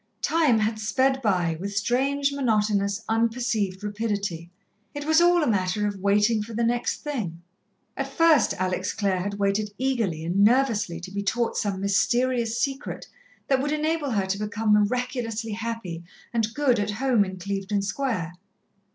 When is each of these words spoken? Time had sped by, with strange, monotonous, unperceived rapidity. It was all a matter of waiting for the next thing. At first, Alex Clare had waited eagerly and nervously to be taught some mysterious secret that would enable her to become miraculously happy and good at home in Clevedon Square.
Time 0.23 0.57
had 0.61 0.79
sped 0.79 1.21
by, 1.21 1.55
with 1.59 1.75
strange, 1.77 2.31
monotonous, 2.33 3.03
unperceived 3.07 3.83
rapidity. 3.83 4.49
It 4.95 5.05
was 5.05 5.21
all 5.21 5.43
a 5.43 5.47
matter 5.47 5.85
of 5.85 5.99
waiting 5.99 6.41
for 6.41 6.55
the 6.55 6.63
next 6.63 7.03
thing. 7.03 7.43
At 7.95 8.07
first, 8.07 8.55
Alex 8.55 8.93
Clare 8.93 9.19
had 9.21 9.35
waited 9.35 9.71
eagerly 9.77 10.25
and 10.25 10.43
nervously 10.43 10.99
to 11.01 11.11
be 11.11 11.21
taught 11.21 11.55
some 11.55 11.79
mysterious 11.81 12.59
secret 12.59 13.05
that 13.47 13.61
would 13.61 13.71
enable 13.71 14.09
her 14.09 14.25
to 14.25 14.39
become 14.39 14.73
miraculously 14.73 15.51
happy 15.51 16.03
and 16.33 16.51
good 16.55 16.79
at 16.79 16.89
home 16.89 17.23
in 17.23 17.37
Clevedon 17.37 17.83
Square. 17.83 18.33